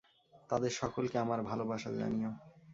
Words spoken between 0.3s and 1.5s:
তাদের সকলকে আমার